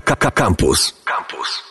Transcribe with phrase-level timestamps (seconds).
[0.00, 0.92] Campus.
[1.04, 1.62] Campus.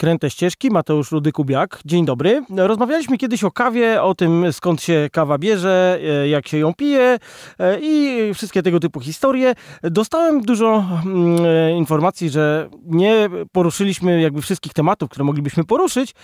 [0.00, 1.66] Kręte ścieżki, Mateusz Rudy-Kubiak.
[1.84, 2.44] Dzień dobry.
[2.56, 7.18] Rozmawialiśmy kiedyś o kawie, o tym skąd się kawa bierze, e, jak się ją pije
[7.58, 9.54] e, i wszystkie tego typu historie.
[9.82, 16.14] Dostałem dużo mm, e, informacji, że nie poruszyliśmy jakby wszystkich tematów, które moglibyśmy poruszyć.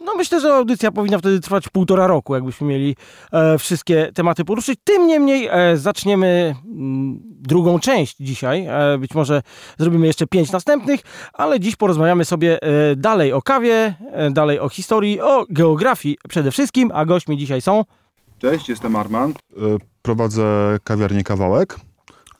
[0.00, 2.96] No myślę, że audycja powinna wtedy trwać półtora roku, jakbyśmy mieli
[3.58, 4.78] wszystkie tematy poruszyć.
[4.84, 8.66] Tym niemniej zaczniemy mm, drugą część dzisiaj.
[8.98, 9.42] Być może
[9.78, 11.00] zrobimy jeszcze pięć następnych,
[11.32, 12.58] ale dziś porozmawiamy sobie
[12.96, 17.60] dalej dalej o kawie, e, dalej o historii, o geografii przede wszystkim, a gośćmi dzisiaj
[17.60, 17.84] są...
[18.38, 19.38] Cześć, jestem Armand.
[19.38, 19.60] E,
[20.02, 21.76] prowadzę kawiarnię Kawałek.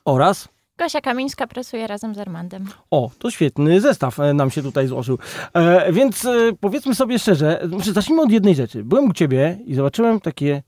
[0.05, 0.47] Oraz...
[0.77, 2.65] Gosia Kamińska pracuje razem z Armandem.
[2.91, 5.17] O, to świetny zestaw e, nam się tutaj złożył.
[5.53, 8.83] E, więc e, powiedzmy sobie szczerze, zacznijmy od jednej rzeczy.
[8.83, 10.63] Byłem u ciebie i zobaczyłem takie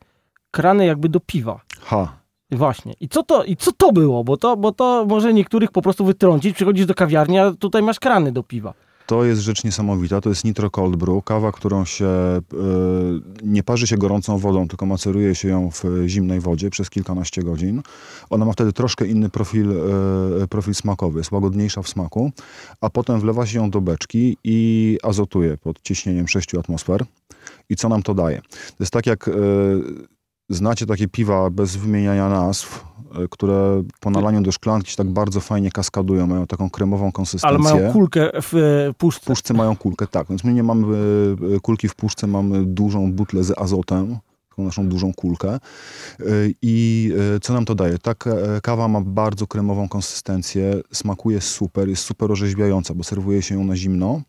[0.52, 1.62] krany jakby do piwa.
[1.82, 2.14] Ha.
[2.52, 2.94] Właśnie.
[3.00, 4.24] I co to, i co to było?
[4.24, 6.56] Bo to, bo to może niektórych po prostu wytrącić.
[6.56, 8.74] Przychodzisz do kawiarni, a tutaj masz krany do piwa.
[9.10, 10.22] To jest rzecz niesamowita.
[10.22, 12.42] To jest nitro cold brew, kawa, którą się e,
[13.44, 17.82] nie parzy się gorącą wodą, tylko maceruje się ją w zimnej wodzie przez kilkanaście godzin.
[18.30, 19.72] Ona ma wtedy troszkę inny profil,
[20.44, 22.32] e, profil smakowy, jest łagodniejsza w smaku,
[22.82, 27.06] a potem wlewa się ją do beczki i azotuje pod ciśnieniem 6 atmosfer.
[27.70, 28.42] I co nam to daje?
[28.52, 29.32] To jest tak jak e,
[30.50, 35.40] znacie takie piwa bez wymieniania nazw, E, które po nalaniu do szklanki się tak bardzo
[35.40, 37.50] fajnie kaskadują, mają taką kremową konsystencję.
[37.50, 39.22] Ale mają kulkę w e, puszce.
[39.22, 40.28] W puszce mają kulkę, tak.
[40.28, 40.98] Więc my nie mamy
[41.56, 44.18] e, kulki w puszce, mamy dużą butlę z azotem,
[44.50, 45.60] taką naszą dużą kulkę.
[46.62, 47.98] I co nam to daje?
[47.98, 48.16] Ta
[48.64, 53.76] kawa ma bardzo kremową konsystencję, smakuje super, jest super orzeźwiająca, bo serwuje się ją na
[53.76, 54.22] zimno.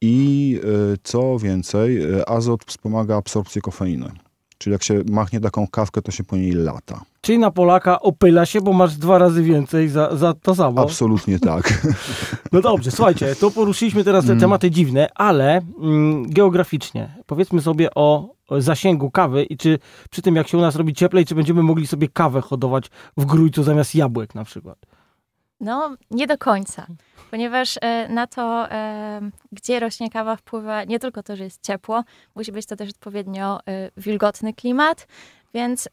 [0.00, 0.60] I
[1.02, 4.25] co więcej, azot wspomaga absorpcję kofeiny.
[4.58, 7.00] Czyli jak się machnie taką kawkę, to się po niej lata.
[7.20, 10.82] Czyli na Polaka opyla się, bo masz dwa razy więcej za, za to samo.
[10.82, 11.72] Absolutnie tak.
[12.52, 14.40] No dobrze, słuchajcie, to poruszyliśmy teraz te mm.
[14.40, 17.14] tematy dziwne, ale mm, geograficznie.
[17.26, 19.78] Powiedzmy sobie o zasięgu kawy i czy
[20.10, 23.24] przy tym jak się u nas robi cieplej, czy będziemy mogli sobie kawę hodować w
[23.24, 24.78] grójcu zamiast jabłek na przykład.
[25.60, 26.86] No, nie do końca,
[27.30, 29.20] ponieważ e, na to, e,
[29.52, 33.58] gdzie rośnie kawa, wpływa nie tylko to, że jest ciepło, musi być to też odpowiednio
[33.68, 35.06] e, wilgotny klimat,
[35.54, 35.88] więc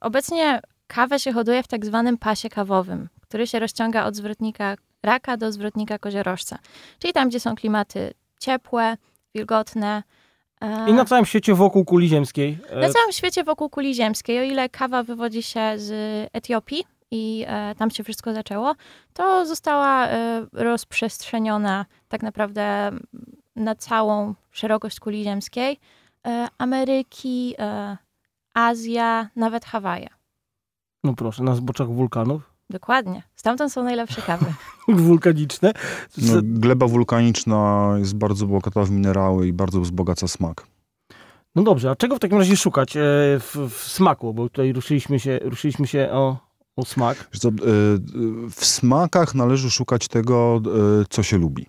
[0.00, 5.36] obecnie kawę się hoduje w tak zwanym pasie kawowym, który się rozciąga od zwrotnika raka
[5.36, 6.58] do zwrotnika koziorożca.
[6.98, 8.96] Czyli tam, gdzie są klimaty ciepłe,
[9.34, 10.02] wilgotne.
[10.88, 12.58] I na całym świecie wokół kuli ziemskiej.
[12.74, 14.38] Na całym świecie wokół kuli ziemskiej.
[14.38, 15.90] O ile kawa wywodzi się z
[16.32, 18.74] Etiopii, i e, tam się wszystko zaczęło,
[19.12, 22.90] to została e, rozprzestrzeniona tak naprawdę
[23.56, 25.80] na całą szerokość kuli ziemskiej.
[26.26, 27.96] E, Ameryki, e,
[28.54, 30.08] Azja, nawet Hawaje.
[31.04, 32.52] No proszę, na zboczach wulkanów?
[32.70, 33.22] Dokładnie.
[33.34, 34.46] Stamtąd są najlepsze kawy.
[34.88, 35.72] Wulkaniczne?
[36.18, 40.66] No, gleba wulkaniczna jest bardzo bogata w minerały i bardzo wzbogaca smak.
[41.54, 42.94] No dobrze, a czego w takim razie szukać
[43.40, 44.34] w, w, smaku?
[44.34, 47.30] Bo tutaj ruszyliśmy się, ruszyliśmy się o, o smak?
[47.34, 47.48] Y,
[48.50, 50.60] w smakach należy szukać tego,
[51.02, 51.66] y, co się lubi.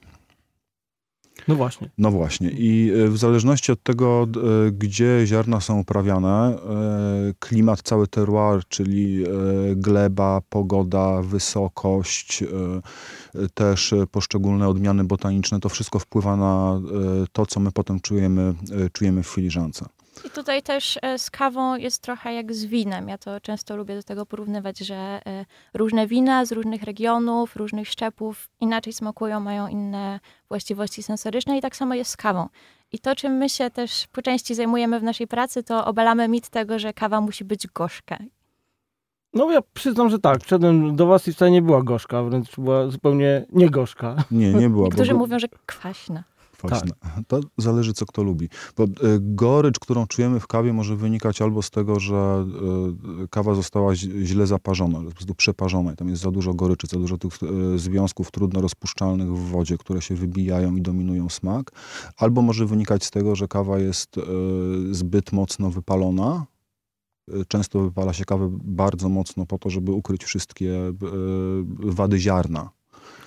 [1.47, 1.90] No właśnie.
[1.97, 2.50] No właśnie.
[2.50, 4.28] I y, w zależności od tego,
[4.72, 6.58] gdzie ziarna są uprawiane,
[7.40, 9.24] klimat, cały terroir, czyli
[9.75, 12.44] gleba, pogoda, wysokość,
[13.53, 16.81] też poszczególne odmiany botaniczne, to wszystko wpływa na
[17.31, 18.53] to, co my potem czujemy,
[18.94, 19.85] czujemy w filiżance.
[20.25, 23.09] I tutaj też e, z kawą jest trochę jak z winem.
[23.09, 27.88] Ja to często lubię do tego porównywać, że e, różne wina z różnych regionów, różnych
[27.88, 30.19] szczepów inaczej smakują, mają inne
[30.50, 32.47] właściwości sensoryczne i tak samo jest z kawą.
[32.91, 36.50] I to, czym my się też po części zajmujemy w naszej pracy, to obalamy mit
[36.50, 38.18] tego, że kawa musi być gorzka.
[39.34, 40.44] No ja przyznam, że tak.
[40.44, 44.16] Wszedłem do was i wcale nie była gorzka, wręcz była zupełnie niegorzka.
[44.31, 44.85] Nie, nie była.
[44.85, 45.18] Niektórzy bo...
[45.18, 46.33] mówią, że kwaśna kwaśna.
[46.69, 46.84] Tak.
[47.28, 48.50] To zależy, co kto lubi.
[48.78, 48.88] Bo e,
[49.19, 52.46] gorycz, którą czujemy w kawie, może wynikać albo z tego, że
[53.24, 56.97] e, kawa została źle zaparzona, po prostu przeparzona i tam jest za dużo goryczy, za
[56.97, 61.72] dużo tych e, związków trudno rozpuszczalnych w wodzie, które się wybijają i dominują smak.
[62.17, 64.16] Albo może wynikać z tego, że kawa jest
[64.91, 66.46] zbyt mocno wypalona,
[67.47, 70.93] Często wypala się kawę bardzo mocno po to, żeby ukryć wszystkie
[71.79, 72.70] wady ziarna.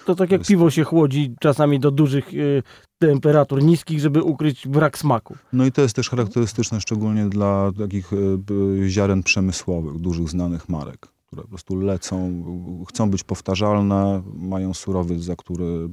[0.07, 2.63] To tak jak piwo się chłodzi czasami do dużych y,
[2.99, 5.37] temperatur niskich, żeby ukryć brak smaku.
[5.53, 11.07] No i to jest też charakterystyczne szczególnie dla takich y, ziaren przemysłowych, dużych znanych marek,
[11.27, 12.45] które po prostu lecą,
[12.89, 15.89] chcą być powtarzalne, mają surowiec, za który y,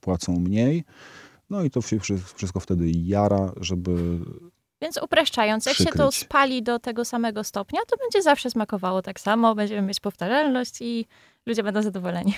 [0.00, 0.84] płacą mniej.
[1.50, 1.80] No i to
[2.36, 4.18] wszystko wtedy jara, żeby
[4.82, 5.94] więc upraszczając, jak przykryć.
[5.94, 10.00] się to spali do tego samego stopnia, to będzie zawsze smakowało tak samo, będziemy mieć
[10.00, 11.06] powtarzalność i
[11.46, 12.34] ludzie będą zadowoleni.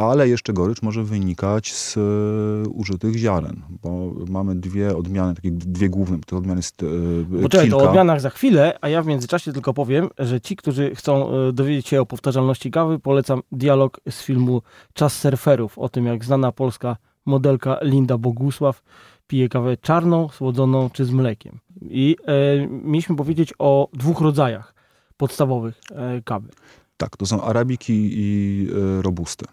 [0.00, 5.88] Ale jeszcze gorycz może wynikać z e, użytych ziaren, bo mamy dwie odmiany, takie dwie
[5.88, 7.78] główne, tych odmian jest e, Poczekaj, kilka.
[7.78, 11.32] to o odmianach za chwilę, a ja w międzyczasie tylko powiem, że ci, którzy chcą
[11.32, 14.62] e, dowiedzieć się o powtarzalności kawy, polecam dialog z filmu
[14.92, 18.82] Czas surferów, o tym jak znana polska modelka Linda Bogusław
[19.26, 21.58] pije kawę czarną, słodzoną czy z mlekiem.
[21.82, 24.74] I e, mieliśmy powiedzieć o dwóch rodzajach
[25.16, 26.48] podstawowych e, kawy.
[26.96, 28.68] Tak, to są arabiki i
[28.98, 29.46] e, robusty.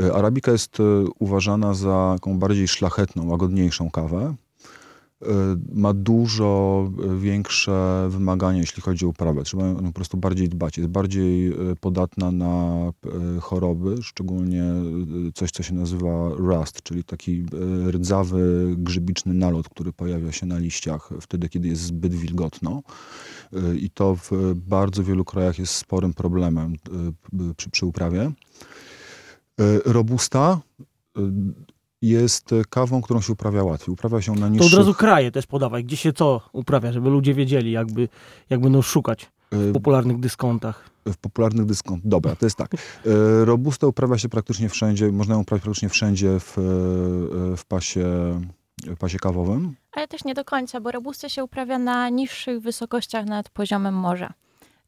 [0.00, 0.82] E, Arabika jest e,
[1.18, 4.34] uważana za taką bardziej szlachetną, łagodniejszą kawę.
[5.22, 5.26] E,
[5.72, 9.42] Ma dużo większe wymagania, jeśli chodzi o uprawę.
[9.42, 10.78] Trzeba nią po prostu bardziej dbać.
[10.78, 12.92] Jest bardziej podatna na
[13.40, 14.64] choroby, szczególnie
[15.34, 17.44] coś, co się nazywa rust, czyli taki
[17.90, 22.82] rdzawy, grzybiczny nalot, który pojawia się na liściach wtedy, kiedy jest zbyt wilgotno.
[23.76, 26.76] I to w bardzo wielu krajach jest sporym problemem
[27.56, 28.32] przy, przy uprawie.
[29.60, 30.60] E, Robusta
[31.16, 31.20] e,
[32.02, 33.92] jest kawą, którą się uprawia łatwiej.
[33.92, 34.78] Uprawia się na To od niższych...
[34.78, 38.08] razu kraje też podawaj, gdzie się co uprawia, żeby ludzie wiedzieli, jakby,
[38.50, 40.90] jak będą szukać e, w popularnych dyskontach.
[41.08, 42.02] w popularnych dyskont.
[42.04, 42.74] Dobra, to jest tak.
[42.74, 42.78] E,
[43.44, 46.62] Robusta uprawia się praktycznie wszędzie, można ją uprawiać praktycznie wszędzie w, e,
[47.56, 48.04] w, pasie,
[48.86, 49.74] w pasie kawowym.
[49.92, 54.32] Ale też nie do końca, bo robusta się uprawia na niższych wysokościach nad poziomem morza.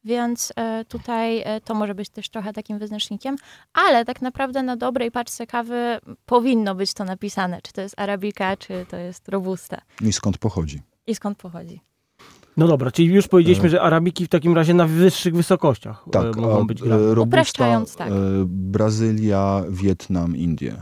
[0.05, 3.35] Więc e, tutaj e, to może być też trochę takim wyznacznikiem,
[3.73, 8.57] ale tak naprawdę na dobrej paczce kawy powinno być to napisane, czy to jest arabika,
[8.57, 10.81] czy to jest robusta I skąd pochodzi.
[11.07, 11.81] i skąd pochodzi.
[12.57, 16.11] No dobra, czyli już powiedzieliśmy, że arabiki w takim razie na wyższych wysokościach E.
[16.11, 17.15] Tak, e, mogą być e, grane.
[17.15, 18.07] Robusta, tak.
[18.09, 18.11] e,
[18.47, 20.75] Brazylia, Wietnam, Indie.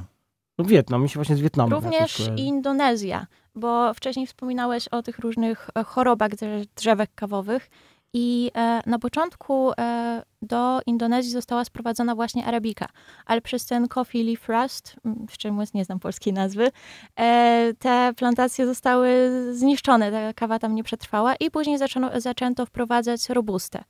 [0.58, 2.40] No Wietnam, mi się właśnie z Wietnamem jakoś Również.
[2.46, 7.70] Indonezja, bo wcześniej wspominałeś o tych różnych e, chorobach drze- drzewek kawowych
[8.14, 12.88] i e, na początku e, do Indonezji została sprowadzona właśnie arabika,
[13.26, 14.96] ale przez ten coffee leaf rust,
[15.32, 16.72] szczerze mówiąc nie znam polskiej nazwy,
[17.20, 23.30] e, te plantacje zostały zniszczone, ta kawa tam nie przetrwała i później zaczęto, zaczęto wprowadzać
[23.30, 23.84] robustę.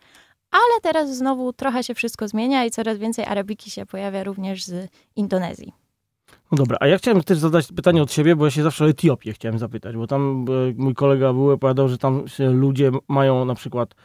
[0.52, 4.90] Ale teraz znowu trochę się wszystko zmienia i coraz więcej arabiki się pojawia również z
[5.16, 5.81] Indonezji.
[6.52, 8.90] No dobra, a ja chciałem też zadać pytanie od siebie, bo ja się zawsze o
[8.90, 13.56] Etiopię chciałem zapytać, bo tam e, mój kolega był opowiadał, że tam ludzie mają na
[13.56, 13.96] przykład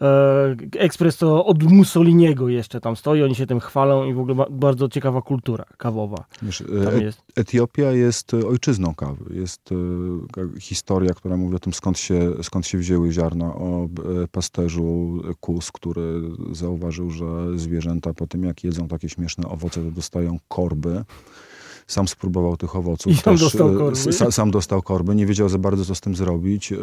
[0.00, 4.34] e, ekspres to od Mussoliniego jeszcze tam stoi, oni się tym chwalą i w ogóle
[4.34, 7.22] ba- bardzo ciekawa kultura kawowa Wiesz, tam e, jest.
[7.36, 9.34] Etiopia jest e, ojczyzną kawy.
[9.34, 13.88] Jest e, historia, która mówi o tym, skąd się, skąd się wzięły ziarna, o e,
[14.28, 16.20] pasterzu Kus, który
[16.52, 21.04] zauważył, że zwierzęta po tym, jak jedzą takie śmieszne owoce, to dostają korby.
[21.86, 23.12] Sam spróbował tych owoców.
[23.12, 24.12] I sam dostał e, korby?
[24.12, 25.14] Sa, sam dostał korby.
[25.14, 26.72] Nie wiedział za bardzo, co z tym zrobić.
[26.72, 26.76] E,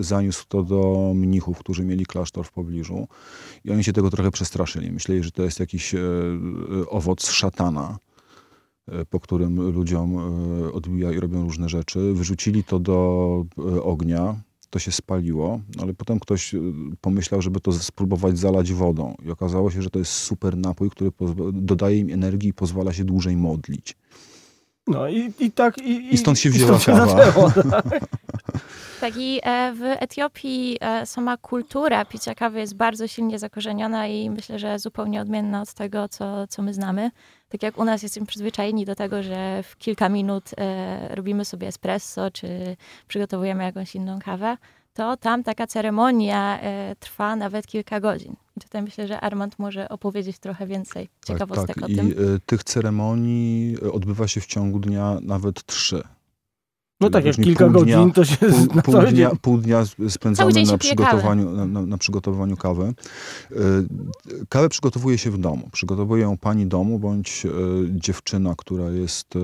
[0.00, 3.08] Zaniósł to do mnichów, którzy mieli klasztor w pobliżu.
[3.64, 4.92] I oni się tego trochę przestraszyli.
[4.92, 6.00] Myśleli, że to jest jakiś e,
[6.88, 7.98] owoc szatana
[9.10, 10.16] po którym ludziom
[10.72, 12.12] odbija i robią różne rzeczy.
[12.12, 13.44] Wyrzucili to do
[13.82, 16.54] ognia, to się spaliło, ale potem ktoś
[17.00, 19.14] pomyślał, żeby to spróbować zalać wodą.
[19.26, 21.10] I okazało się, że to jest super napój, który
[21.52, 23.96] dodaje im energii i pozwala się dłużej modlić.
[24.86, 25.78] No i, i tak...
[25.78, 27.84] I, I stąd się i wzięła stąd się zaczęło, tak.
[29.00, 34.30] Tak i e, w Etiopii e, sama kultura picia kawy jest bardzo silnie zakorzeniona i
[34.30, 37.10] myślę, że zupełnie odmienna od tego, co, co my znamy.
[37.48, 41.68] Tak jak u nas jesteśmy przyzwyczajeni do tego, że w kilka minut e, robimy sobie
[41.68, 42.76] espresso, czy
[43.08, 44.56] przygotowujemy jakąś inną kawę,
[44.92, 48.36] to tam taka ceremonia e, trwa nawet kilka godzin.
[48.56, 51.84] I tutaj myślę, że Armand może opowiedzieć trochę więcej ciekawostek tak.
[51.84, 52.10] o I tym.
[52.10, 56.02] e, tych ceremonii odbywa się w ciągu dnia nawet trzy.
[57.00, 59.38] No tak, jak kilka pół dnia- godzin, to się Pół, pół, cały dnia, dzień...
[59.38, 62.84] pół dnia spędzamy dzień się na przygotowaniu, na, na, na przygotowaniu kawy.
[62.84, 63.56] E,
[64.48, 65.68] Kawę przygotowuje się w domu.
[65.72, 67.50] Przygotowuje ją pani domu bądź e,
[67.90, 69.40] dziewczyna, która jest, e,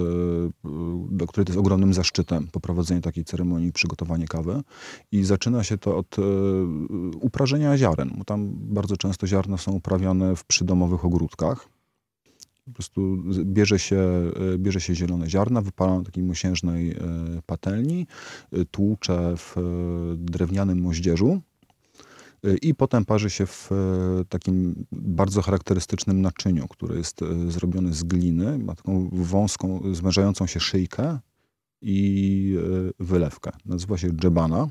[1.11, 4.63] do której to jest ogromnym zaszczytem poprowadzenie takiej ceremonii, przygotowanie kawy.
[5.13, 6.17] I zaczyna się to od
[7.21, 8.11] uprażenia ziaren.
[8.19, 11.76] Bo tam bardzo często ziarna są uprawiane w przydomowych ogródkach.
[12.67, 13.97] Po prostu bierze się,
[14.55, 16.97] e, bierze się zielone ziarna, wypala na takiej mosiężnej e,
[17.47, 18.07] patelni,
[18.53, 19.55] e, tłucze w
[20.17, 21.41] drewnianym moździerzu
[22.63, 23.71] i potem parzy się w
[24.29, 31.19] takim bardzo charakterystycznym naczyniu, które jest zrobione z gliny, ma taką wąską, zmężającą się szyjkę
[31.83, 32.59] i
[32.99, 33.51] wylewkę.
[33.65, 34.69] Nazywa się dżebana.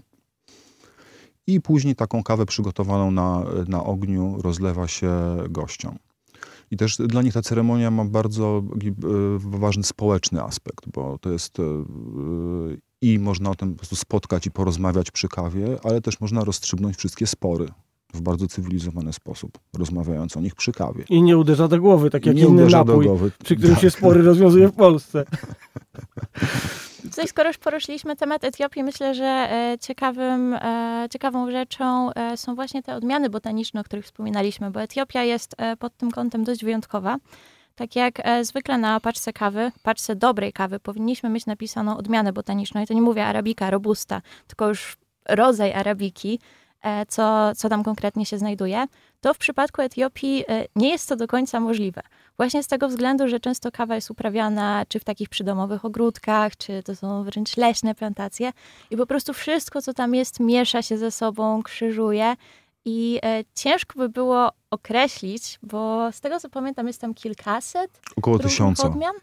[1.48, 5.12] I później taką kawę przygotowaną na, na ogniu rozlewa się
[5.50, 5.98] gościom.
[6.72, 8.90] I też dla nich ta ceremonia ma bardzo e,
[9.40, 11.64] ważny społeczny aspekt, bo to jest e,
[13.02, 16.98] i można o tym po prostu spotkać i porozmawiać przy kawie, ale też można rozstrzygnąć
[16.98, 17.68] wszystkie spory
[18.14, 21.04] w bardzo cywilizowany sposób, rozmawiając o nich przy kawie.
[21.10, 23.10] I nie uderza do głowy, tak jak nie inny napój,
[23.44, 23.82] przy którym Tak.
[23.82, 25.26] się spory rozwiązuje w Polsce.
[27.10, 32.56] Tutaj skoro już poruszyliśmy temat Etiopii, myślę, że e, ciekawym, e, ciekawą rzeczą e, są
[32.56, 37.18] właśnie te odmiany botaniczne, o których wspominaliśmy, bo Etiopia jest pod tym kątem dość wyjątkowa.
[37.76, 42.82] Tak jak zwykle na paczce kawy, paczce dobrej kawy, powinniśmy mieć napisaną odmianę botaniczną.
[42.84, 44.98] I to nie mówię arabika, robusta, tylko już
[45.30, 46.40] rodzaj arabiki,
[47.08, 48.86] co, co tam konkretnie się znajduje.
[49.22, 52.02] To w przypadku Etiopii e, nie jest to do końca możliwe.
[52.38, 56.84] Właśnie z tego względu, że często kawa jest uprawiana czy w takich przydomowych ogródkach, czy
[56.84, 58.52] to są wręcz leśne plantacje
[58.92, 62.36] i po prostu wszystko, co tam jest, miesza się ze sobą, krzyżuje
[62.86, 68.40] i e, ciężko by było określić, bo z tego co pamiętam jest tam kilkaset Około
[68.40, 68.88] tysiąca.
[68.88, 69.16] odmian.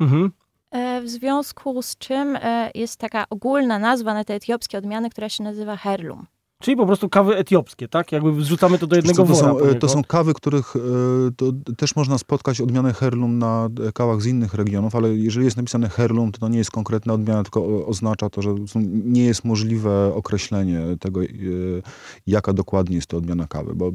[0.00, 0.32] Mhm.
[0.70, 5.28] E, w związku z czym e, jest taka ogólna nazwa na te etiopskie odmiany, która
[5.28, 6.26] się nazywa herlum.
[6.62, 8.12] Czyli po prostu kawy etiopskie, tak?
[8.12, 9.52] Jakby wrzucamy to do jednego co, to, wora.
[9.52, 10.74] są, e, to są kawy, których
[11.36, 15.56] to też można spotkać odmianę herlum na e, kawach z innych regionów, ale jeżeli jest
[15.56, 18.54] napisane herlum, to to nie jest konkretna odmiana, tylko oznacza to, że
[19.04, 21.20] nie jest możliwe określenie tego,
[22.26, 23.90] jaka dokładnie jest to odmiana kawy, bo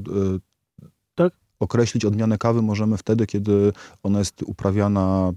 [1.15, 1.33] Tak?
[1.59, 5.31] określić odmianę kawy możemy wtedy, kiedy ona jest uprawiana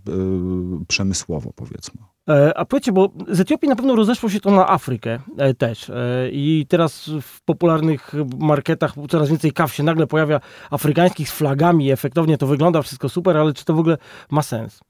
[0.89, 2.10] przemysłowo, powiedzmy.
[2.31, 5.91] E, A powiedzcie, bo z Etiopii na pewno rozeszło się to na Afrykę e, też.
[5.91, 5.95] E,
[6.33, 11.91] I teraz w popularnych marketach coraz więcej kaw się nagle pojawia afrykańskich z flagami.
[11.91, 13.99] Efektownie to wygląda, wszystko super, ale czy to w ogóle
[14.31, 14.81] ma sens?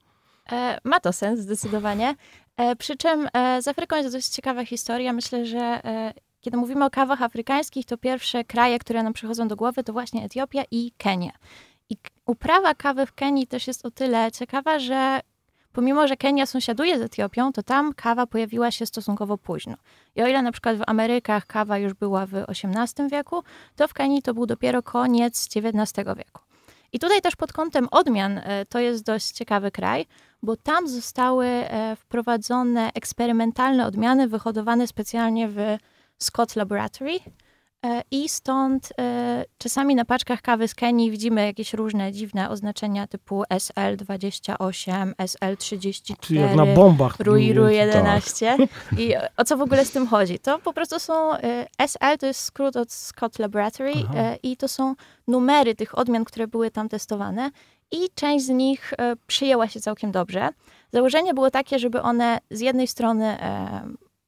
[0.83, 2.15] Ma to sens zdecydowanie.
[2.77, 3.27] Przy czym
[3.61, 5.13] z Afryką jest dość ciekawa historia.
[5.13, 5.81] Myślę, że
[6.41, 10.23] kiedy mówimy o kawach afrykańskich, to pierwsze kraje, które nam przychodzą do głowy, to właśnie
[10.23, 11.31] Etiopia i Kenia.
[11.89, 15.19] I uprawa kawy w Kenii też jest o tyle ciekawa, że
[15.73, 19.75] pomimo, że Kenia sąsiaduje z Etiopią, to tam kawa pojawiła się stosunkowo późno.
[20.15, 23.43] I o ile na przykład w Amerykach kawa już była w XVIII wieku,
[23.75, 26.41] to w Kenii to był dopiero koniec XIX wieku.
[26.93, 30.05] I tutaj też pod kątem odmian e, to jest dość ciekawy kraj,
[30.43, 35.77] bo tam zostały e, wprowadzone eksperymentalne odmiany wyhodowane specjalnie w
[36.17, 37.19] Scott Laboratory.
[37.85, 43.07] E, I stąd e, czasami na paczkach kawy z Kenii widzimy jakieś różne dziwne oznaczenia
[43.07, 46.15] typu SL28, SL34.
[46.19, 47.19] Czyli jak na bombach.
[47.19, 47.75] Mniej więcej.
[47.77, 48.57] 11.
[48.97, 50.39] I o co w ogóle z tym chodzi?
[50.39, 51.39] To po prostu są, y,
[51.77, 54.35] SL to jest skrót od Scott Laboratory Aha.
[54.43, 54.95] i to są
[55.27, 57.51] numery tych odmian, które były tam testowane
[57.91, 58.93] i część z nich
[59.27, 60.49] przyjęła się całkiem dobrze.
[60.93, 63.81] Założenie było takie, żeby one z jednej strony e,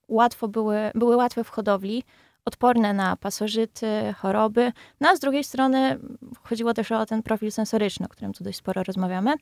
[0.07, 2.03] łatwo były, były łatwe w hodowli,
[2.45, 4.71] odporne na pasożyty, choroby,
[5.01, 5.99] no a z drugiej strony
[6.43, 9.33] chodziło też o ten profil sensoryczny, o którym tu dość sporo rozmawiamy.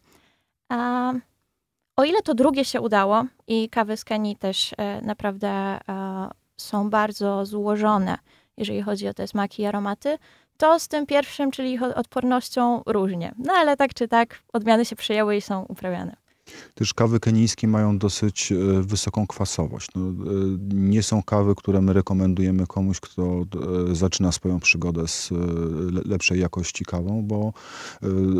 [0.69, 1.11] A
[1.95, 5.79] o ile to drugie się udało i kawy z Kenii też e, naprawdę e,
[6.57, 8.17] są bardzo złożone,
[8.57, 10.17] jeżeli chodzi o te smaki i aromaty,
[10.57, 13.33] to z tym pierwszym, czyli cho- odpornością różnie.
[13.37, 16.15] No ale tak czy tak, odmiany się przyjęły i są uprawiane.
[16.73, 19.89] Też kawy kenijskie mają dosyć e, wysoką kwasowość.
[19.95, 20.13] No, e,
[20.73, 23.23] nie są kawy, które my rekomendujemy komuś, kto
[23.91, 25.31] e, zaczyna swoją przygodę z
[25.91, 27.53] le- lepszej jakości kawą, bo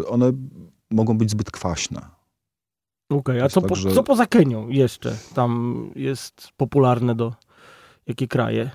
[0.07, 0.31] one
[0.91, 2.01] mogą być zbyt kwaśne.
[3.11, 7.33] Okej, a jest co, tak, po, że- co poza Kenią jeszcze tam jest popularne do...
[8.11, 8.69] Jakie kraje?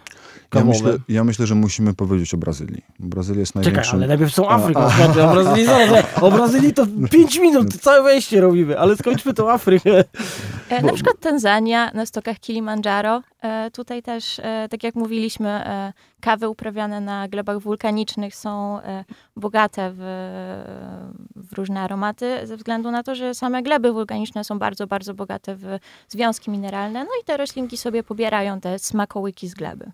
[0.54, 2.82] Ja myślę, ja myślę, że musimy powiedzieć o Brazylii.
[2.98, 3.98] Brazylia jest Czekaj, największym...
[3.98, 4.80] ale najpierw są A, Afryką.
[4.80, 4.90] a.
[4.90, 5.22] skończmy.
[5.22, 10.04] O Brazylii, zaraz, o Brazylii to 5 minut, całe wejście robimy, ale skończmy tą Afrykę.
[10.70, 13.22] E, Bo- Na przykład Tanzania na stokach Kilimandżaro.
[13.42, 15.64] E, Tutaj też, e, tak jak mówiliśmy,
[16.20, 18.78] kawy uprawiane na glebach wulkanicznych są
[19.36, 19.98] bogate w,
[21.36, 25.54] w różne aromaty, ze względu na to, że same gleby wulkaniczne są bardzo, bardzo bogate
[25.56, 27.04] w związki mineralne.
[27.04, 29.90] No i te roślinki sobie pobierają te smakołyki z gleby.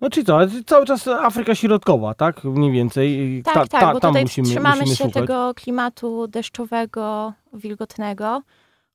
[0.00, 2.44] No czyli co, cały czas Afryka Środkowa, tak?
[2.44, 3.42] Mniej więcej.
[3.44, 5.14] Tak, Ta- tak, ta- bo tutaj musimy, trzymamy musimy się szukać.
[5.14, 8.42] tego klimatu deszczowego, wilgotnego.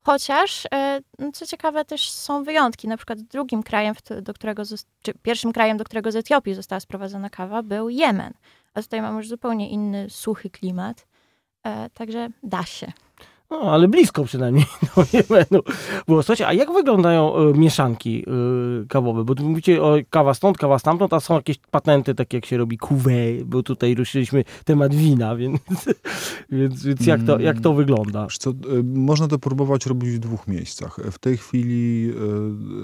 [0.05, 2.87] Chociaż, e, no, co ciekawe, też są wyjątki.
[2.87, 4.63] Na przykład drugim krajem, do którego,
[5.01, 8.33] czy pierwszym krajem, do którego z Etiopii została sprowadzona kawa, był Jemen.
[8.73, 11.07] A tutaj mamy już zupełnie inny, suchy klimat.
[11.63, 12.91] E, Także da się.
[13.53, 15.63] No, ale blisko przynajmniej do Jemenu.
[16.07, 19.23] Bo słuchajcie, a jak wyglądają e, mieszanki e, kawowe?
[19.23, 22.57] Bo tu mówicie o kawa stąd, kawa stamtąd, a są jakieś patenty, takie jak się
[22.57, 25.59] robi cuvée, bo tutaj ruszyliśmy temat wina, więc,
[26.51, 28.23] więc, więc jak, to, jak to wygląda?
[28.23, 30.99] Wiesz Co, y, można to próbować robić w dwóch miejscach.
[31.11, 32.11] W tej chwili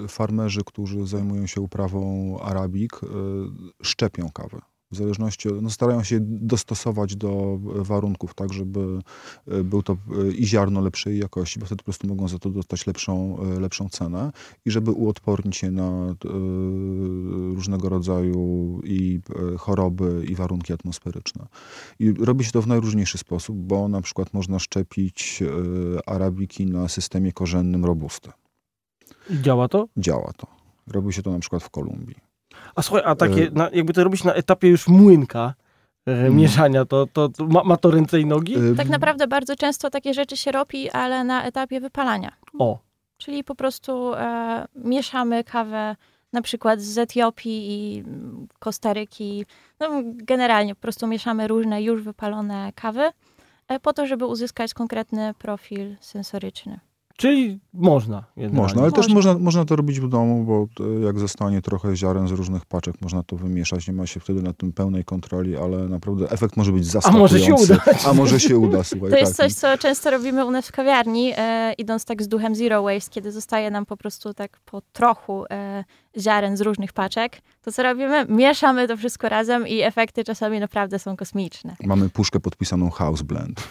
[0.04, 3.06] y, farmerzy, którzy zajmują się uprawą arabik, y,
[3.82, 4.60] szczepią kawę.
[4.92, 8.98] W zależności, od- no starają się dostosować do warunków, tak żeby
[9.48, 12.50] e, był to e, i ziarno lepszej jakości, bo wtedy po prostu mogą za to
[12.50, 14.32] dostać lepszą, e, lepszą cenę
[14.64, 16.14] i żeby uodpornić się na
[17.54, 19.20] różnego rodzaju i
[19.58, 21.46] choroby i warunki atmosferyczne.
[21.98, 25.42] I robi się to w najróżniejszy sposób, bo na przykład można szczepić
[26.06, 28.30] arabiki na systemie korzennym robusty.
[29.30, 29.88] I działa to?
[29.96, 30.46] Działa to.
[30.86, 32.29] Robi się to na przykład w Kolumbii.
[32.74, 35.54] A słuchaj, a takie, E, na, jakby to robić na etapie już młynka
[36.06, 36.36] e, Mm.
[36.36, 38.54] mieszania, to, to, to ma, ma to ręce i nogi?
[38.72, 42.32] E, Tak naprawdę bardzo często takie rzeczy się robi, ale na etapie wypalania.
[42.58, 42.78] O,
[43.18, 45.96] Czyli po prostu e, mieszamy kawę
[46.32, 48.04] na przykład z Etiopii i
[48.58, 49.46] Kostaryki.
[49.80, 53.10] No, generalnie po prostu mieszamy różne już wypalone kawy
[53.68, 56.80] e, po to, żeby uzyskać konkretny profil sensoryczny.
[57.20, 58.24] Czyli można.
[58.36, 58.62] generalnie.
[58.62, 59.34] Można, ale też Można.
[59.38, 63.22] można, to robić w domu, bo e, jak zostanie trochę ziaren z różnych paczek, można
[63.22, 63.88] to wymieszać.
[63.88, 67.34] Nie ma się wtedy nad tym pełnej kontroli, ale naprawdę efekt może być A zaskakujący.
[67.34, 68.06] może się udać.
[68.06, 69.10] A może się uda, słuchaj.
[69.10, 69.46] To jest tak.
[69.46, 73.10] coś, co często robimy u nas w kawiarni, e, idąc tak z duchem Zero Waste,
[73.10, 75.84] kiedy zostaje nam po prostu tak po trochu e,
[76.18, 77.42] ziaren z różnych paczek.
[77.62, 78.26] To co robimy?
[78.28, 81.76] Mieszamy to wszystko razem i efekty czasami naprawdę są kosmiczne.
[81.84, 83.68] Mamy puszkę podpisaną House Blend.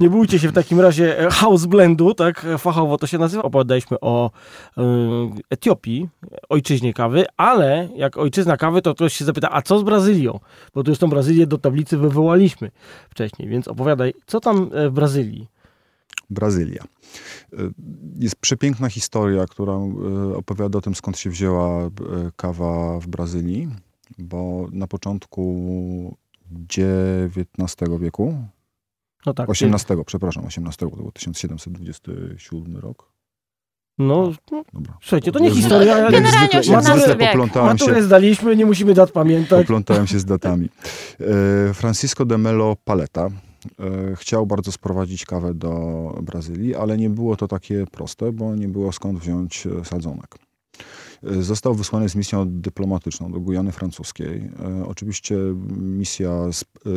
[0.00, 3.42] Nie bójcie się w takim razie house blendu, tak e, fachowo to się nazywa.
[3.42, 4.30] Opowiadaliśmy o
[4.76, 4.82] e,
[5.50, 6.08] Etiopii,
[6.48, 10.40] ojczyźnie kawy, ale jak ojczyzna kawy, to ktoś się zapyta, a co z Brazylią?
[10.74, 12.70] Bo tu już tą Brazylię do tablicy wywołaliśmy
[13.10, 15.48] wcześniej, więc opowiadaj, co tam e, w Brazylii?
[16.30, 16.84] Brazylia.
[18.18, 19.78] Jest przepiękna historia, która
[20.36, 21.90] opowiada o tym, skąd się wzięła
[22.36, 23.68] kawa w Brazylii,
[24.18, 26.16] bo na początku
[26.52, 28.34] XIX wieku,
[29.26, 29.50] No tak.
[29.50, 33.12] XVIII, przepraszam, XVIII, to był 1727 rok.
[33.98, 34.98] No, no, Dobra.
[35.02, 35.94] słuchajcie, to nie historia.
[35.94, 39.60] zwykle- jak zwykle, jak zwykle się, zdaliśmy, nie musimy dat pamiętać.
[39.66, 40.68] poplątałem się z datami.
[41.70, 43.26] E, Francisco de Melo Paleta
[43.80, 45.70] e, chciał bardzo sprowadzić kawę do
[46.22, 50.34] Brazylii, ale nie było to takie proste, bo nie było skąd wziąć e, sadzonek.
[51.24, 54.50] E, Został wysłany z misją dyplomatyczną do Gujany Francuskiej.
[54.80, 55.36] E, Oczywiście
[55.80, 56.30] misja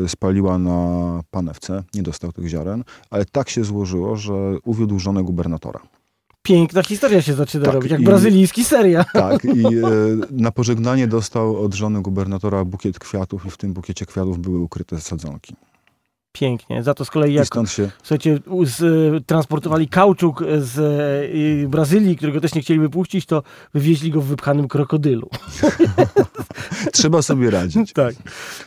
[0.06, 5.24] e, spaliła na panewce, nie dostał tych ziaren, ale tak się złożyło, że uwiódł żonę
[5.24, 5.80] gubernatora.
[6.44, 9.04] Piękna historia się zaczyna Tak, robić, jak i- brazylijski seria.
[9.14, 9.82] Tak, i e,
[10.32, 15.02] na pożegnanie dostał od żony gubernatora bukiet kwiatów i w tym bukiecie kwiatów były ukryte
[15.02, 15.56] sadzonki.
[16.32, 16.84] Pięknie.
[16.84, 20.78] Za to z kolei jak się, słuchajcie, z, y, transportowali kauczuk z
[21.66, 25.30] y, Brazylii, którego też nie chcieli wypuścić, to wywieźli go w wypchanym krokodylu.
[26.94, 27.94] trzeba sobie radzić.
[28.04, 28.16] tak.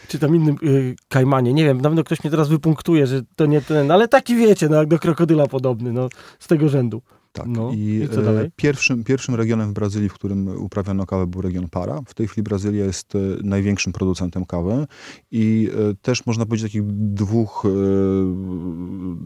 [0.08, 1.54] Czy tam innym y, kajmanie.
[1.54, 4.68] Nie wiem, na pewno ktoś mnie teraz wypunktuje, że to nie ten, ale taki wiecie,
[4.68, 7.02] no jak do krokodyla podobny, no z tego rzędu.
[7.34, 7.46] Tak.
[7.48, 8.50] No, I, i co e, dalej?
[8.56, 12.00] Pierwszym, pierwszym regionem w Brazylii, w którym uprawiano kawę, był region Para.
[12.06, 14.86] W tej chwili Brazylia jest e, największym producentem kawy
[15.30, 17.62] i e, też można powiedzieć o takich dwóch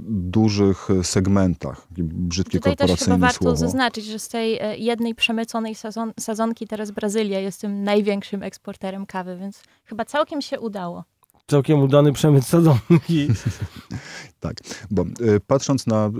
[0.08, 1.86] dużych segmentach.
[1.88, 3.56] Takie Brzydkie Tutaj też chyba warto słowo.
[3.56, 9.36] zaznaczyć, że z tej jednej przemyconej sazon, sadzonki teraz Brazylia jest tym największym eksporterem kawy,
[9.36, 11.04] więc chyba całkiem się udało.
[11.48, 13.28] Całkiem udany przemysł sadzonki.
[14.40, 14.56] Tak,
[14.90, 15.06] bo e,
[15.46, 16.10] patrząc na e,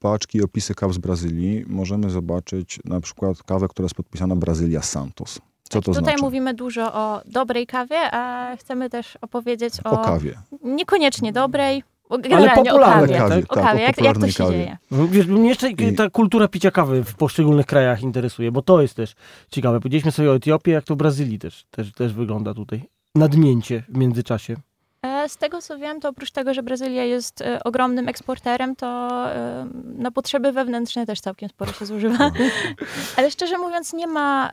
[0.00, 4.82] paczki i opisy kaw z Brazylii, możemy zobaczyć na przykład kawę, która jest podpisana Brazylia
[4.82, 5.38] Santos.
[5.62, 6.22] Co to Tutaj znaczy?
[6.22, 10.38] mówimy dużo o dobrej kawie, a chcemy też opowiedzieć o, O kawie.
[10.64, 12.18] niekoniecznie dobrej, o
[12.54, 13.18] popularnej, kawie.
[13.18, 14.50] kawie, O tak, kawie, o jak, jak to się kawie.
[14.56, 14.76] dzieje.
[15.10, 18.94] Wiesz, mnie jeszcze I- ta kultura picia kawy w poszczególnych krajach interesuje, bo to jest
[18.94, 19.14] też
[19.50, 19.80] ciekawe.
[19.80, 22.82] Powiedzieliśmy sobie o Etiopii, jak to w Brazylii też, też, też wygląda tutaj.
[23.14, 24.56] Nadmięcie w międzyczasie.
[25.02, 29.10] E, Z tego co wiem, to oprócz tego, że Brazylia jest e, ogromnym eksporterem, to
[29.34, 32.30] e, na potrzeby wewnętrzne też całkiem sporo się zużywa.
[33.16, 34.50] Ale szczerze mówiąc, nie ma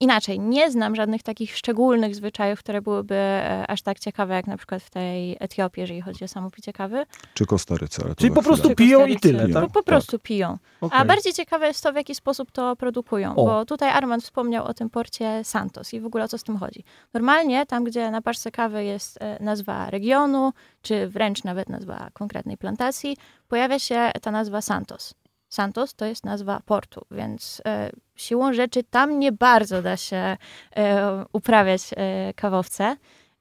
[0.00, 0.40] inaczej.
[0.40, 4.82] Nie znam żadnych takich szczególnych zwyczajów, które byłyby e, aż tak ciekawe, jak na przykład
[4.82, 7.06] w tej Etiopii, jeżeli chodzi o samo picie kawy.
[7.34, 8.02] Czy Kostaryce.
[8.04, 8.76] ale Czyli po prostu chwilę.
[8.76, 9.54] piją i tyle, Piją.
[9.60, 9.64] tak?
[9.64, 10.58] Po, po prostu piją.
[10.80, 11.04] A Okej.
[11.06, 13.44] bardziej ciekawe jest to, w jaki sposób to produkują, O.
[13.44, 16.56] bo tutaj Armand wspomniał o tym porcie Santos i w ogóle o co z tym
[16.56, 16.84] chodzi.
[17.14, 22.56] Normalnie tam, gdzie na paczce kawy jest e, nazwa regionu, czy wręcz nawet nazwa konkretnej
[22.56, 23.16] plantacji,
[23.48, 25.14] pojawia się ta nazwa Santos.
[25.50, 30.36] Santos to jest nazwa portu, więc e, siłą rzeczy tam nie bardzo da się
[30.76, 32.96] e, uprawiać e, kawowce.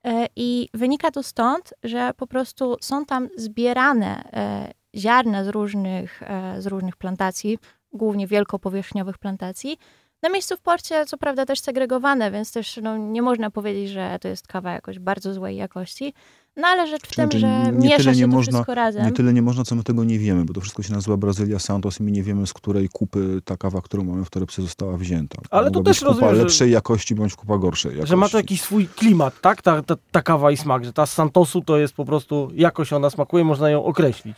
[0.05, 6.23] E, I wynika to stąd, że po prostu są tam zbierane e, ziarna z różnych,
[6.23, 7.57] e, z różnych plantacji,
[7.93, 9.77] głównie wielkopowierzchniowych plantacji.
[10.23, 14.17] Na miejscu w porcie, co prawda, też segregowane, więc też no, nie można powiedzieć, że
[14.21, 16.13] to jest kawa jakoś bardzo złej jakości.
[16.57, 18.75] No ale rzecz w tym, Znaczy, że nie miesza tyle się nie to można- wszystko
[18.75, 19.05] razem.
[19.05, 21.59] Nie tyle nie można, co my tego nie wiemy, bo to wszystko się nazywa Brazylia
[21.59, 24.97] Santos i my nie wiemy, z której kupy ta kawa, którą mamy w torebce została
[24.97, 25.41] wzięta.
[25.49, 28.09] Ale to też kupa rozumiem, że- lepszej jakości bądź kupa gorszej jakości.
[28.09, 29.61] Że ma to jakiś swój klimat, tak?
[29.61, 32.93] Ta, ta, ta kawa i smak, że ta z Santosu to jest po prostu, jakoś
[32.93, 34.37] ona smakuje, można ją określić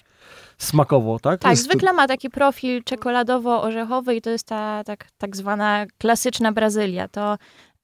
[0.63, 1.39] smakowo, tak?
[1.39, 6.51] Tak, jest zwykle ma taki profil czekoladowo-orzechowy i to jest ta tak, tak zwana klasyczna
[6.51, 7.07] Brazylia.
[7.07, 7.37] To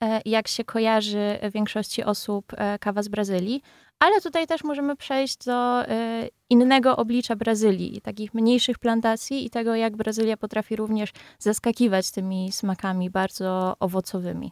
[0.03, 3.61] e, jak się kojarzy większości osób e, kawa z Brazylii.
[3.99, 9.75] Ale tutaj też możemy przejść do e, innego oblicza Brazylii, takich mniejszych plantacji i tego,
[9.75, 14.51] jak Brazylia potrafi również zaskakiwać tymi smakami bardzo owocowymi.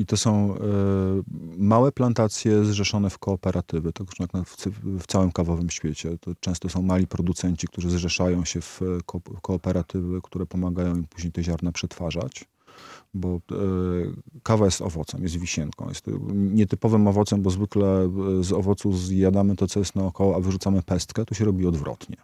[0.00, 0.58] I to są e,
[1.58, 4.46] małe plantacje zrzeszone w kooperatywy, tak jak
[4.98, 6.18] w, całym kawowym świecie.
[6.18, 11.04] To często są mali producenci, którzy zrzeszają się w e, ko kooperatywy, które pomagają im
[11.04, 12.44] później te ziarna przetwarzać.
[13.14, 13.40] Bo e,
[14.42, 15.88] kawa jest owocem, jest wisienką.
[15.88, 18.10] Jest nietypowym owocem, bo zwykle
[18.40, 21.24] z owocu zjadamy to, co jest naokoło, a wyrzucamy pestkę.
[21.24, 22.16] Tu się robi odwrotnie.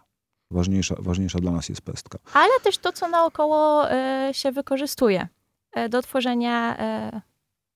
[0.51, 2.19] Ważniejsza, ważniejsza dla nas jest pestka.
[2.33, 3.83] Ale też to, co naokoło
[4.31, 5.27] się wykorzystuje
[5.89, 6.77] do tworzenia,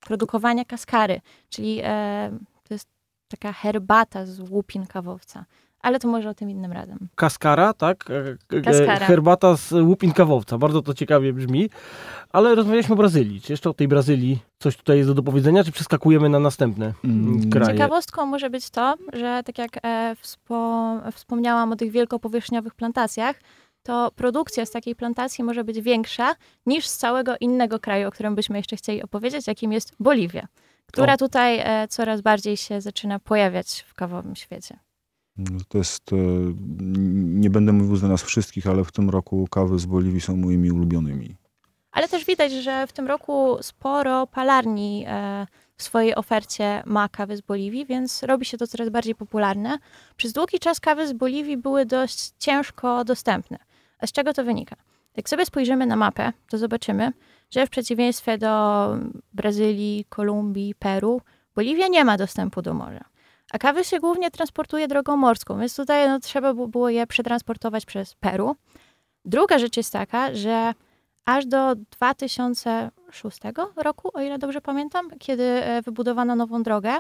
[0.08, 2.32] produkowania kaskary, czyli e,
[2.64, 2.88] to jest
[3.28, 5.46] taka herbata z łupin kawowca.
[5.82, 6.98] Ale to może o tym innym razem.
[7.16, 8.06] Kaskara, tak?
[8.52, 9.06] E, e, Kaskara.
[9.06, 10.58] Herbata z łupin kawowca.
[10.58, 11.70] Bardzo to ciekawie brzmi.
[12.30, 13.42] Ale rozmawialiśmy o Brazylii.
[13.42, 17.50] Czy jeszcze o tej Brazylii coś tutaj jest do dopowiedzenia, czy przeskakujemy na następne Mm,
[17.50, 17.74] kraje?
[17.74, 23.36] Ciekawostką może być to, że tak jak e, wspo, wspomniałam o tych wielkopowierzchniowych plantacjach,
[23.84, 28.36] to produkcja z takiej plantacji może być większa niż z całego innego kraju, o którym
[28.36, 30.48] byśmy jeszcze chcieli opowiedzieć, jakim jest Boliwia,
[30.86, 31.18] która O.
[31.18, 34.80] tutaj e, coraz bardziej się zaczyna pojawiać w kawowym świecie.
[35.38, 36.16] No, To jest, e,
[37.42, 40.72] nie będę mówił za nas wszystkich, ale w tym roku kawy z Boliwii są moimi
[40.72, 41.36] ulubionymi.
[41.92, 47.38] Ale też widać, że w tym roku sporo palarni e, w swojej ofercie ma kawy
[47.38, 49.78] z Boliwii, więc robi się to coraz bardziej popularne.
[50.18, 53.58] Przez długi czas kawy z Boliwii były dość ciężko dostępne.
[54.02, 54.76] A z czego to wynika?
[55.18, 57.12] Jak sobie spojrzymy na mapę, to zobaczymy,
[57.50, 58.88] że w przeciwieństwie do
[59.34, 61.22] Brazylii, Kolumbii, Peru,
[61.56, 63.06] Boliwia nie ma dostępu do morza.
[63.52, 67.86] A kawy się głównie transportuje drogą morską, więc tutaj no, trzeba by było je przetransportować
[67.86, 68.56] przez Peru.
[69.26, 70.74] Druga rzecz jest taka, że
[71.26, 73.40] aż do 2006
[73.76, 76.98] roku, o ile dobrze pamiętam, kiedy e, wybudowano nową drogę,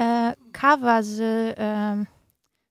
[0.00, 1.20] e, kawa z,
[1.58, 2.04] e,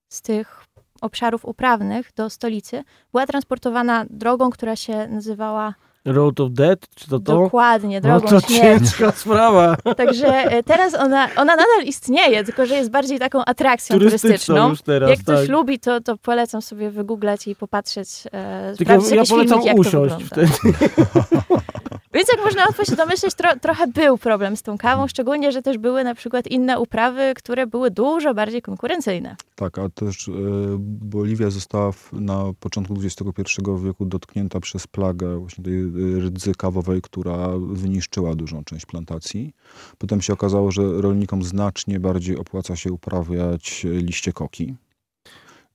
[0.08, 0.64] z tych
[1.02, 7.18] obszarów uprawnych do stolicy była transportowana drogą, która się nazywała Road of Death, czy to
[7.18, 7.32] to?
[7.32, 8.60] dokładnie No drogą to śmierci.
[8.62, 9.76] ciężka sprawa.
[9.96, 14.68] Także e, teraz ona, ona nadal istnieje, tylko że jest bardziej taką atrakcją Turystyczną turystyczną.
[14.68, 15.48] już teraz, Jak ktoś tak.
[15.48, 20.48] lubi, to, to polecam sobie wygooglać i popatrzeć, e, Tylko ja, ja polecam usiąść wtedy.
[22.14, 25.62] Więc jak można łatwo się domyśleć, tro, trochę był problem z tą kawą, szczególnie, że
[25.62, 29.36] też były na przykład inne uprawy, które były dużo bardziej konkurencyjne.
[29.54, 30.32] Tak, a też e,
[30.78, 37.02] Boliwia została w, na początku XXI wieku dotknięta przez plagę właśnie tej e, rdzy kawowej,
[37.02, 39.54] która wyniszczyła dużą część plantacji.
[39.98, 44.76] Potem się okazało, że rolnikom znacznie bardziej opłaca się uprawiać liście koki.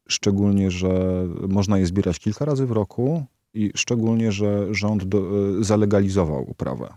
[0.08, 5.24] Szczególnie, że można je zbierać kilka razy w roku i szczególnie, że rząd do, e,
[5.64, 6.94] zalegalizował uprawę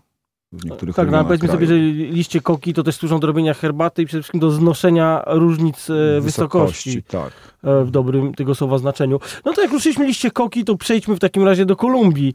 [0.53, 1.83] w niektórych Tak, no, ale powiedzmy sobie, kraju.
[1.83, 5.91] że liście koki to też służą do robienia herbaty i przede wszystkim do znoszenia różnic
[5.91, 7.03] e, wysokości.
[7.03, 7.33] Tak.
[7.65, 9.21] e, w dobrym tego słowa znaczeniu.
[9.45, 12.35] No to jak ruszyliśmy liście koki, to przejdźmy w takim razie do Kolumbii.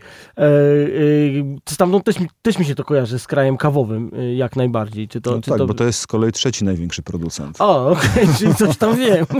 [1.70, 5.08] Stamtąd też, mi- też mi się to kojarzy z krajem kawowym jak najbardziej.
[5.08, 5.68] Czy to, no czy tak, to...
[5.68, 7.62] bo to jest z kolei trzeci największy producent.
[7.62, 9.26] O, okej, czyli coś tam wiem.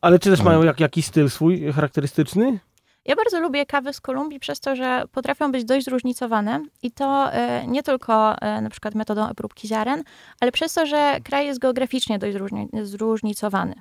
[0.00, 2.58] Ale czy też mają jak, jakiś styl swój charakterystyczny?
[3.04, 7.32] Ja bardzo lubię kawy z Kolumbii przez to, że potrafią być dość zróżnicowane i to
[7.32, 10.02] e, nie tylko e, na przykład metodą obróbki ziaren,
[10.40, 13.74] ale przez to, że kraj jest geograficznie dość zróżni- zróżnicowany.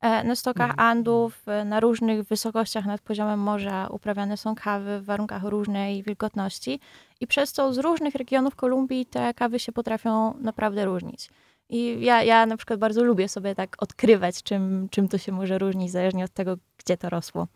[0.00, 5.04] E, na stokach Andów, e, na różnych wysokościach nad poziomem morza uprawiane są kawy w
[5.04, 6.80] warunkach różnej wilgotności
[7.20, 11.30] i przez to z różnych regionów Kolumbii te kawy się potrafią naprawdę różnić.
[11.72, 15.58] I ja, ja na przykład bardzo lubię sobie tak odkrywać, czym, czym to się może
[15.58, 17.48] różnić, zależnie od tego, gdzie to rosło.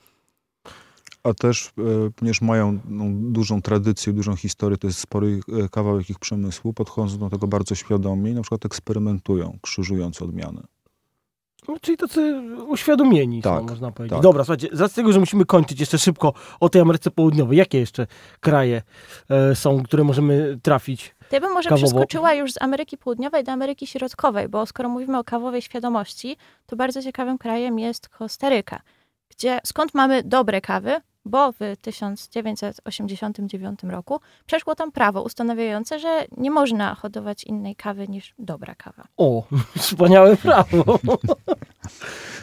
[1.22, 6.10] A też, e, ponieważ mają no, dużą tradycję, dużą historię, to jest spory e, kawałek
[6.10, 10.62] ich przemysłu, podchodzą do tego bardzo świadomie i na przykład eksperymentują, krzyżując odmiany.
[11.68, 14.16] No, czyli tacy uświadomieni są, Tak, można powiedzieć.
[14.16, 14.22] tak.
[14.22, 17.78] Dobra, słuchajcie, z racji tego, że musimy kończyć jeszcze szybko o tej Ameryce Południowej, jakie
[17.78, 18.06] jeszcze
[18.40, 18.82] kraje
[19.30, 21.15] e, są, które możemy trafić?
[21.28, 21.86] To ja bym może Kawowo.
[21.86, 26.36] przeskoczyła już z Ameryki Południowej do Ameryki Środkowej, bo skoro mówimy o kawowej świadomości,
[26.66, 28.80] to bardzo ciekawym krajem jest Kostaryka,
[29.28, 36.50] gdzie skąd mamy dobre kawy, bo w 1989 roku przeszło tam prawo ustanawiające, że nie
[36.50, 39.04] można hodować innej kawy niż dobra kawa.
[39.16, 39.44] O,
[39.78, 40.98] wspaniałe prawo.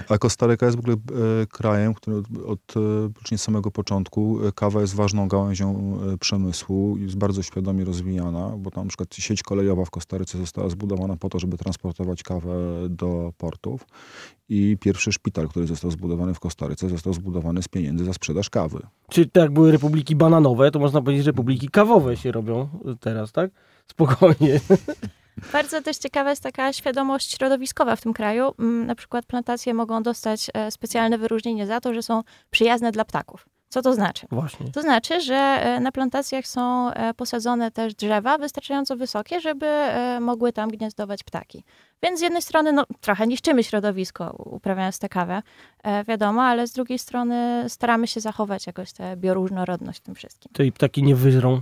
[0.10, 4.52] A Kostaryka jest w ogóle e, krajem, który od, od e, praktycznie samego początku e,
[4.52, 9.16] kawa jest ważną gałęzią e, przemysłu i jest bardzo świadomie rozwijana, bo tam na przykład
[9.16, 12.54] sieć kolejowa w Kostaryce została zbudowana po to, żeby transportować kawę
[12.90, 13.86] do portów
[14.50, 18.80] i pierwszy szpital, który został zbudowany w Kostaryce, został zbudowany z pieniędzy za sprzedaż kawy.
[19.10, 23.32] Czy tak jak były republiki bananowe, to można powiedzieć, że republiki kawowe się robią teraz,
[23.32, 23.52] tak?
[23.88, 24.60] Spokojnie.
[25.54, 28.54] Bardzo też ciekawa jest taka świadomość środowiskowa w tym kraju.
[28.60, 33.06] Mm, Na przykład plantacje mogą dostać e, specjalne wyróżnienie za to, że są przyjazne dla
[33.06, 33.46] ptaków.
[33.74, 34.28] Co to znaczy?
[34.32, 34.72] Właśnie.
[34.72, 40.20] To znaczy, że e, na plantacjach są e, posadzone też drzewa wystarczająco wysokie, żeby e,
[40.20, 41.64] mogły tam gniazdować ptaki.
[42.04, 45.42] Więc z jednej strony no, trochę niszczymy środowisko uprawiając tę kawę,
[46.08, 50.52] wiadomo, ale z drugiej strony staramy się zachować jakoś tę bioróżnorodność w tym wszystkim.
[50.54, 51.62] To i ptaki nie wyżrą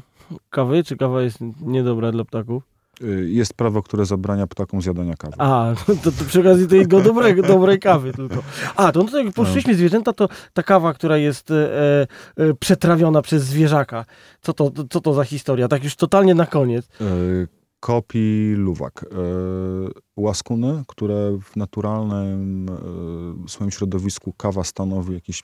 [0.49, 2.63] kawy, czy kawa jest niedobra dla ptaków?
[3.03, 5.35] Y, Jest prawo, które zabrania ptakom zjadania kawy.
[5.37, 8.43] A, to, to przy okazji tej go dobrego, dobrej kawy tylko.
[8.75, 13.21] A, to no to jak poruszyliśmy zwierzęta, to ta kawa, która jest e, e, przetrawiona
[13.21, 14.05] przez zwierzaka.
[14.41, 15.67] Co to, co to za historia?
[15.67, 16.85] Tak już totalnie na koniec.
[17.01, 17.47] Y,
[17.79, 19.03] Kopi luwak.
[19.03, 19.07] Y,
[20.17, 22.69] Łaskuny, które w naturalnym
[23.45, 25.43] y, swoim środowisku kawa stanowi jakiś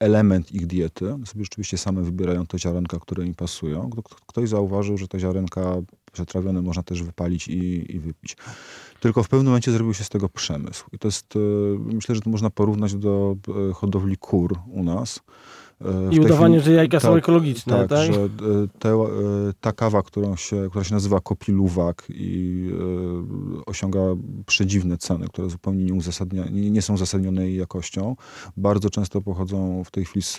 [0.00, 1.04] element ich diety.
[1.24, 3.90] Sobie rzeczywiście same wybierają te ziarenka, które im pasują.
[3.90, 5.74] Kto- Ktoś zauważył, że te ziarenka
[6.12, 8.36] przetrawione można też wypalić i, i wypić.
[9.00, 10.84] Tylko w pewnym momencie zrobił się z tego przemysł.
[10.92, 11.38] I to jest, y,
[11.78, 13.36] myślę, że to można porównać do
[13.70, 15.20] y, hodowli kur u nas.
[15.80, 17.88] Y, I udawanie, chwili- że jajka są tak, ekologiczne, tak?
[17.88, 18.28] tak, że e,
[18.78, 19.06] te, e,
[19.60, 22.66] ta kawa, którą się, która się nazywa kopiluwak i
[23.60, 24.00] e, osiąga
[24.46, 28.16] przedziwne ceny, które zupełnie nie, uzasadnia, nie, nie są uzasadnione jej jakością,
[28.56, 30.36] bardzo często pochodzą w tej chwili z,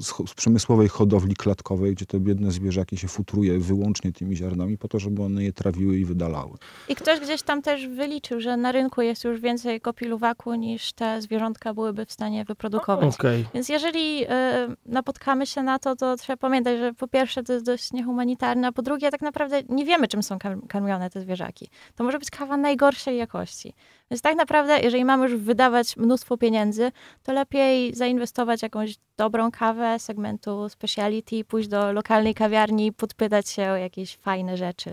[0.00, 4.88] z, z przemysłowej hodowli klatkowej, gdzie te biedne zwierzaki się futruje wyłącznie tymi ziarnami po
[4.88, 6.52] to, żeby one je trawiły i wydalały.
[6.88, 11.22] I ktoś gdzieś tam też wyliczył, że na rynku jest już więcej kopiluwaku niż te
[11.22, 13.14] zwierzątka byłyby w stanie wyprodukować.
[13.14, 13.44] Okej.
[13.54, 17.64] Więc jeżeli e, napotkamy się na to, to trzeba pamiętać, że po pierwsze to jest
[17.64, 21.68] dość niehumanitarne, a po drugie tak naprawdę nie wiemy, czym są kar- karmione te zwierzaki.
[21.96, 23.74] To może być kawa najgorszej jakości.
[24.10, 29.50] Więc tak naprawdę, jeżeli mamy już wydawać mnóstwo pieniędzy, to lepiej zainwestować w jakąś dobrą
[29.50, 34.92] kawę segmentu speciality, pójść do lokalnej kawiarni, podpytać się o jakieś fajne rzeczy.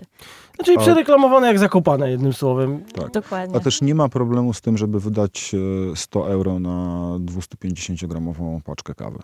[0.64, 2.84] Czyli A- przereklamowane jak zakopane, jednym słowem.
[2.84, 3.10] Tak.
[3.10, 3.56] Dokładnie.
[3.56, 5.54] A też nie ma problemu z tym, żeby wydać
[5.92, 9.18] e, 100 euro na 250-gramową paczkę kawy.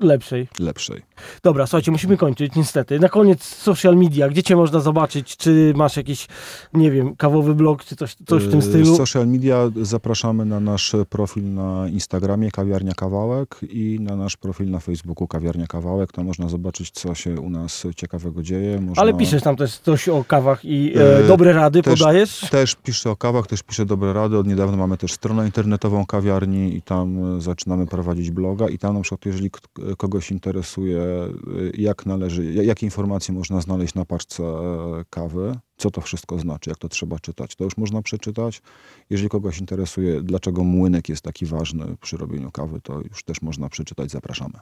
[0.00, 0.48] Lepszej.
[0.58, 1.02] Lepszej.
[1.42, 3.00] Dobra, słuchajcie, musimy kończyć, niestety.
[3.00, 5.36] Na koniec social media, gdzie cię można zobaczyć?
[5.36, 6.26] Czy masz jakiś,
[6.74, 8.96] nie wiem, kawowy blog, czy coś, coś w tym E, stylu?
[8.96, 14.78] Social media zapraszamy na nasz profil na Instagramie Kawiarnia Kawałek i na nasz profil na
[14.80, 16.12] Facebooku Kawiarnia Kawałek.
[16.12, 18.80] Tam można zobaczyć, co się u nas ciekawego dzieje.
[18.80, 19.02] Można...
[19.02, 22.40] Ale piszesz tam też coś o kawach i e, E, dobre rady też- podajesz?
[22.50, 24.38] Też piszę o kawach, też piszę dobre rady.
[24.38, 28.94] Od niedawna mamy też stronę internetową kawiarni i tam e, zaczynamy prowadzić bloga i tam
[28.94, 29.50] na przykład, jeżeli
[29.96, 31.30] kogoś interesuje, e,
[31.74, 36.70] jak należy, ja- jakie informacje można znaleźć na paczce e, kawy, co to wszystko znaczy,
[36.70, 38.62] jak to trzeba czytać, to już można przeczytać.
[39.10, 43.68] Jeżeli kogoś interesuje, dlaczego młynek jest taki ważny przy robieniu kawy, to już też można
[43.68, 44.10] przeczytać.
[44.10, 44.54] Zapraszamy.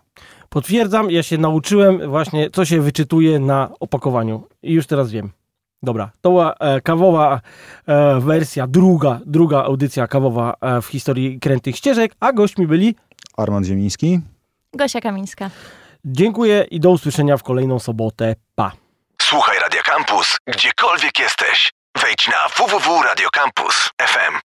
[0.49, 4.43] Potwierdzam, ja się nauczyłem właśnie, co się wyczytuje na opakowaniu.
[4.63, 5.31] I już teraz wiem.
[5.83, 7.41] Dobra, to była e, kawowa
[7.87, 12.95] e, wersja, druga, druga audycja kawowa e, w historii krętych ścieżek, a gośćmi byli
[13.37, 14.21] Armand Ziemiński.
[14.75, 15.51] Gosia Kamińska.
[16.05, 18.35] dziękuję i do usłyszenia w kolejną sobotę.
[18.55, 18.73] Pa!
[19.23, 21.73] Słuchaj Radio Campus, gdziekolwiek jesteś.
[22.03, 24.39] Wejdź na www.radiocampus.fm.